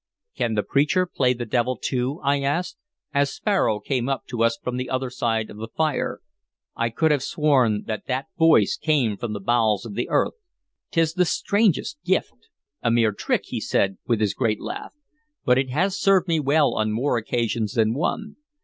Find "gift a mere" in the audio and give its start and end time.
12.03-13.11